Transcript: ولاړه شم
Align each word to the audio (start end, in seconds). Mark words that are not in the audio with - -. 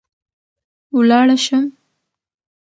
ولاړه 0.97 1.35
شم 1.45 1.65